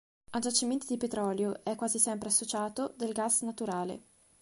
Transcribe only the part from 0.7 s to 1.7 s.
di petrolio